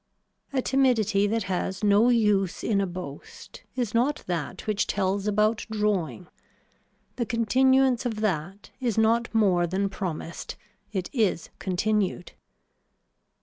A 0.51 0.63
timidity 0.63 1.27
that 1.27 1.43
has 1.43 1.83
no 1.83 2.09
use 2.09 2.63
in 2.63 2.81
a 2.81 2.87
boast 2.87 3.61
is 3.75 3.93
not 3.93 4.23
that 4.25 4.65
which 4.65 4.87
tells 4.87 5.27
about 5.27 5.63
drawing. 5.69 6.27
The 7.17 7.25
continuance 7.27 8.03
of 8.03 8.19
that 8.21 8.71
is 8.79 8.97
not 8.97 9.31
more 9.31 9.67
than 9.67 9.89
promised, 9.89 10.57
it 10.91 11.07
is 11.13 11.51
continued. 11.59 12.31